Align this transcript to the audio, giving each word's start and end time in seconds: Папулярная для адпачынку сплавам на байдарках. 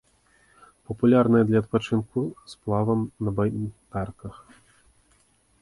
Папулярная 0.91 1.41
для 1.49 1.57
адпачынку 1.65 2.19
сплавам 2.53 2.99
на 3.29 3.35
байдарках. 3.41 4.35